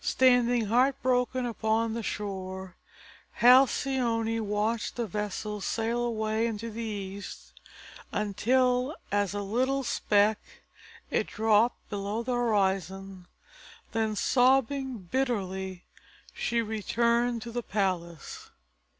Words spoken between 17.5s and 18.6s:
the palace.